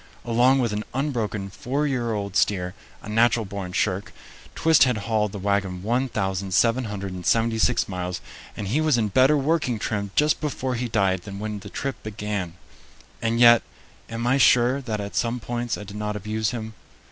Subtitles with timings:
[0.25, 4.11] Along with an unbroken four year old steer, a natural born shirk,
[4.55, 8.19] Twist had hauled the wagon 1776 miles,
[8.57, 12.01] and he was in better working trim just before he died than when the trip
[12.01, 12.55] began.
[13.21, 13.61] And yet,
[14.09, 16.73] am I sure that at some points I did not abuse him?